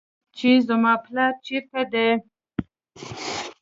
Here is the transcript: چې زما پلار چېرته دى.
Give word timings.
چې 0.37 0.49
زما 0.67 0.93
پلار 1.05 1.31
چېرته 1.45 1.81
دى. 1.93 2.09